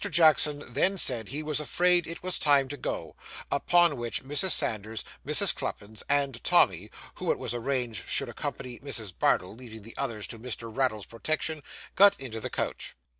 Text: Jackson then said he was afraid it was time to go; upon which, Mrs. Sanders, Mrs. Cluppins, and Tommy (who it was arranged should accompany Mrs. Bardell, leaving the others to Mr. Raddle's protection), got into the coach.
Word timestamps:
Jackson 0.09 0.63
then 0.67 0.97
said 0.97 1.29
he 1.29 1.43
was 1.43 1.59
afraid 1.59 2.07
it 2.07 2.23
was 2.23 2.39
time 2.39 2.67
to 2.69 2.75
go; 2.75 3.15
upon 3.51 3.97
which, 3.97 4.23
Mrs. 4.23 4.49
Sanders, 4.49 5.03
Mrs. 5.23 5.53
Cluppins, 5.53 6.01
and 6.09 6.43
Tommy 6.43 6.89
(who 7.13 7.31
it 7.31 7.37
was 7.37 7.53
arranged 7.53 8.09
should 8.09 8.27
accompany 8.27 8.79
Mrs. 8.79 9.13
Bardell, 9.15 9.55
leaving 9.55 9.83
the 9.83 9.95
others 9.97 10.25
to 10.25 10.39
Mr. 10.39 10.75
Raddle's 10.75 11.05
protection), 11.05 11.61
got 11.95 12.19
into 12.19 12.41
the 12.41 12.49
coach. 12.49 12.95